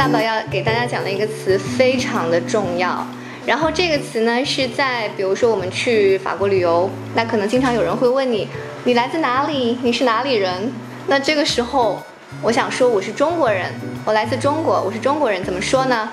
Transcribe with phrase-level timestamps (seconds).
[0.00, 3.06] 萨宝要给大家讲的一个词非常的重要。
[3.44, 8.48] 然后这个词呢，是在比如说我们去法国旅游，那可能经常有人会问你，
[8.84, 9.76] 你来自哪里？
[9.82, 10.72] 你是哪里人？
[11.06, 12.02] 那这个时候，
[12.40, 13.70] 我想说我是中国人，
[14.06, 16.08] 我来自中国，我是中国人，怎么说呢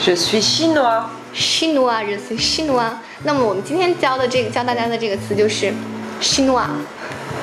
[0.00, 1.02] Je suis chinois.
[1.34, 2.92] 西努啊，je suis chinois。
[3.24, 5.74] 那么我们今天教的这个教大家的这个词就是
[6.20, 6.70] 西努啊。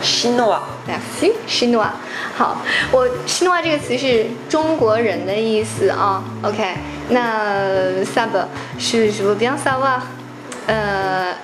[0.03, 0.61] Chinois.
[0.87, 1.93] Merci，西诺瓦。
[2.37, 2.59] 好，
[2.93, 6.23] 我西诺瓦这个词是中国人的意思啊。
[6.43, 6.63] OK，
[7.09, 8.47] 那 Sab，
[8.79, 10.01] 是 je veux bien savoir，
[10.67, 11.35] 呃，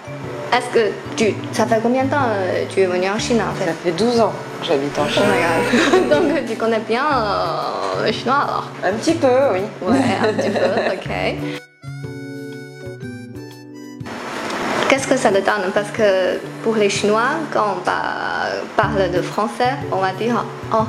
[0.52, 3.54] est-ce que tu ça fait combien de temps euh, tu es venu en Chine en
[3.54, 5.22] fait Ça fait 12 ans que j'habite en Oh Chine.
[5.22, 6.10] my god.
[6.10, 9.60] Donc tu connais bien euh, le chinois alors Un petit peu, oui.
[9.80, 11.10] Ouais, un petit peu, ok.
[14.89, 19.73] Qu'est-ce que ça donne Parce que pour les Chinois, quand on pa- parle de français,
[19.91, 20.83] on va dire oh,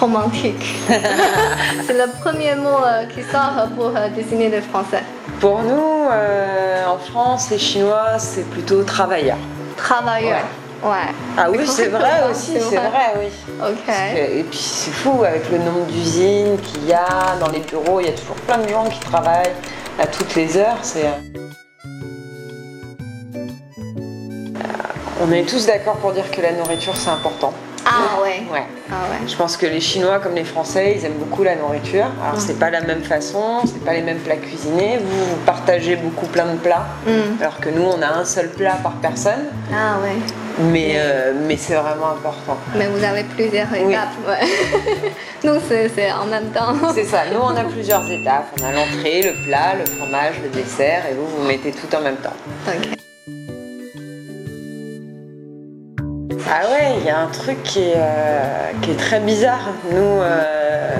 [0.00, 0.74] romantique.
[1.86, 5.02] C'est le premier mot euh, qui sort pour euh, désigner les Français.
[5.40, 9.36] Pour nous, euh, en France, les Chinois, c'est plutôt travailleurs.
[9.76, 10.40] Travailleur.
[10.82, 11.12] Ouais.
[11.36, 13.28] Ah oui, c'est vrai aussi, c'est vrai, oui.
[13.60, 13.94] Ok.
[14.16, 18.06] Et puis c'est fou, avec le nombre d'usines qu'il y a dans les bureaux, il
[18.06, 19.52] y a toujours plein de gens qui travaillent
[19.98, 20.78] à toutes les heures.
[20.82, 21.06] C'est.
[25.26, 27.52] On est tous d'accord pour dire que la nourriture c'est important.
[27.86, 28.42] Ah ouais.
[28.50, 28.64] Ouais.
[28.90, 29.28] Ah ouais.
[29.28, 32.06] Je pense que les Chinois comme les Français, ils aiment beaucoup la nourriture.
[32.26, 34.98] Alors c'est pas la même façon, c'est pas les mêmes plats cuisinés.
[35.02, 37.40] Vous, vous partagez beaucoup plein de plats, Hmm.
[37.40, 39.46] alors que nous on a un seul plat par personne.
[39.72, 40.16] Ah ouais.
[40.70, 42.56] Mais, euh, mais c'est vraiment important.
[42.76, 43.92] Mais vous avez plusieurs Oui.
[43.92, 44.08] étapes.
[44.28, 45.12] Ouais.
[45.44, 46.72] Nous, c'est c'est en même temps.
[46.94, 48.46] C'est ça, nous on a plusieurs étapes.
[48.62, 52.00] On a l'entrée, le plat, le fromage, le dessert, et vous vous mettez tout en
[52.00, 52.32] même temps.
[52.68, 52.93] Ok.
[56.46, 59.70] Ah ouais, il y a un truc qui est, euh, très bizarre.
[59.90, 60.90] Nous, euh,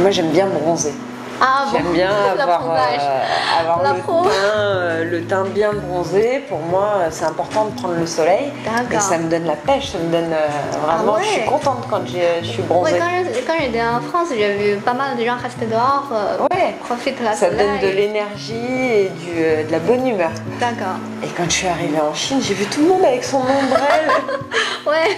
[0.00, 0.92] moi j'aime bien bronzer.
[1.40, 2.10] Ah bon J'aime bien
[2.40, 6.44] avoir, euh, avoir le, teint, euh, le teint bien bronzé.
[6.48, 8.52] Pour moi, c'est important de prendre le soleil.
[8.92, 10.48] Et ça me donne la pêche, ça me donne euh,
[10.84, 11.14] vraiment.
[11.16, 11.24] Ah ouais.
[11.24, 12.98] Je suis contente quand je suis bronzée.
[13.46, 17.20] quand j'étais en France, j'ai vu pas mal de gens rester dehors, euh, Ouais, profiter
[17.20, 17.66] de la ça soleil.
[17.80, 20.30] donne de l'énergie et du, de la bonne humeur.
[20.58, 20.96] D'accord.
[21.22, 24.08] Et quand je suis arrivée en Chine, j'ai vu tout le monde avec son ombrelle.
[24.86, 25.10] Ouais,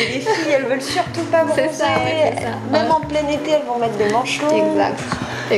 [0.00, 1.68] et les filles, elles veulent surtout pas bronzer.
[1.70, 2.48] Ça, ça.
[2.72, 4.46] Même en plein été, elles vont mettre des manchots.
[4.50, 4.97] exact.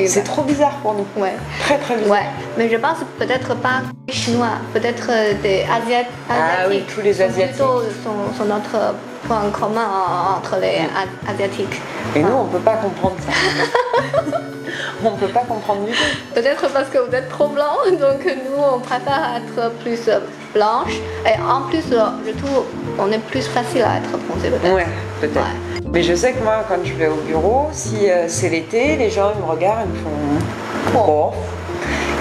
[0.06, 1.06] C'est trop bizarre pour nous.
[1.20, 1.34] Ouais.
[1.60, 2.12] Très très bizarre.
[2.12, 6.06] Ouais, mais je pense peut-être pas chinois, peut-être euh, des Asiat- asiatiques.
[6.30, 7.56] Ah oui, tous les Asiatiques.
[7.56, 8.94] plutôt- sont, sont notre
[9.26, 10.82] point commun en- entre les
[11.28, 11.80] Asiatiques.
[12.14, 13.32] Et nous, on peut pas comprendre ça.
[15.04, 15.98] on peut pas comprendre du tout.
[16.34, 20.08] Peut-être parce que vous êtes trop blanc, donc nous on préfère être plus
[20.54, 20.92] blanche.
[21.26, 22.64] Et en plus, euh, je trouve
[22.98, 24.72] on est plus facile à être bronzé peut-être.
[24.74, 24.86] Ouais,
[25.20, 25.36] peut-être.
[25.36, 25.79] Ouais.
[25.91, 29.09] Mais je sais que moi, quand je vais au bureau, si euh, c'est l'été, les
[29.09, 30.97] gens ils me regardent, ils me font.
[30.97, 31.31] Oh.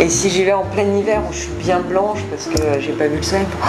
[0.00, 2.80] Et si j'y vais en plein hiver où je suis bien blanche parce que euh,
[2.80, 3.68] j'ai pas vu le soleil, ils me font,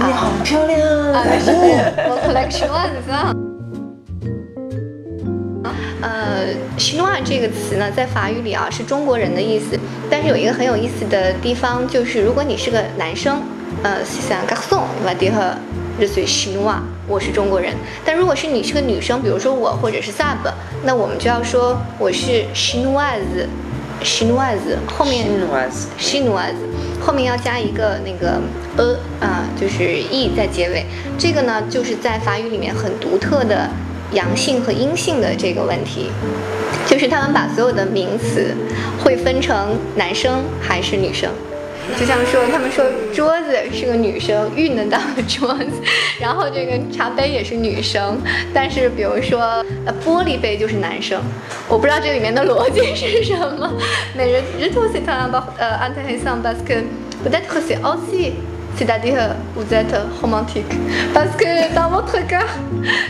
[0.00, 1.12] Oh, mais rends plus rien.
[1.14, 3.32] Ah, mais je- votre collègue chinois, c'est ça？
[6.02, 9.78] 呃，chinois 这个词呢，在法语里啊是中国人的意思，
[10.10, 13.40] 但是有一个很有意思的地方，就是如果你是个男生，
[13.84, 15.32] 呃，si c'est un garçon，你va dire
[16.00, 17.73] je suis chinois， 我是中国人。
[18.05, 20.51] 但如果是你是个女生，比如说我或者是 sub，
[20.83, 25.85] 那我们就要说我是 chinoise，chinoise，后面 Chinoise.
[25.99, 26.57] chinoise，
[26.99, 28.41] 后面要加一个那个
[28.77, 30.85] a 啊、就是 e 在结尾。
[31.17, 33.69] 这个呢，就是在法语里面很独特的
[34.11, 36.11] 阳性和阴性的这个问题，
[36.85, 38.53] 就是他们把所有的名词
[39.03, 41.31] 会分成男生还是女生。
[41.99, 45.71] 就像说，他们说桌子是个女生，运得到的桌子，
[46.19, 48.19] 然后这个茶杯也是女生，
[48.53, 49.39] 但是比如说
[49.85, 51.21] 呃玻璃杯就是男生，
[51.67, 53.71] 我不知道这里面的逻辑是什么。
[54.17, 54.41] Euh,
[57.67, 58.33] c'est aussi
[58.77, 60.71] c'est-à-dire vous êtes romantique.
[61.13, 62.45] Parce que dans votre cas,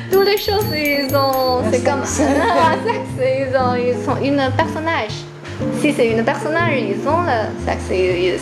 [0.10, 5.26] toutes les choses, ils ont, c'est comme un sexe, ils, ont, ils sont une personnage.
[5.82, 6.70] Si c'est une personne hein,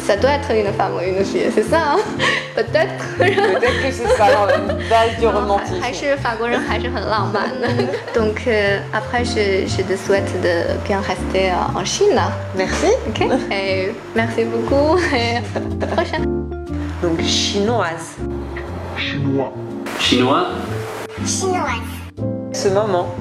[0.06, 1.94] ça, doit être une femme ou une fille, c'est ça?
[1.94, 1.98] Hein.
[2.56, 3.18] Peut-être.
[3.18, 4.46] Peut-être que c'est ça dans
[4.90, 5.82] base du romantisme.
[5.84, 5.92] Hein,
[8.16, 12.20] Donc euh, après, je, te souhaite de bien rester en Chine.
[12.56, 12.88] Merci.
[14.16, 14.98] Merci beaucoup.
[15.14, 16.26] Et à la prochaine.
[17.02, 18.18] Donc chinoise.
[18.98, 19.54] Chinois.
[20.00, 20.48] Chinois.
[21.26, 21.96] Chinoise.
[22.54, 23.16] Ce moment.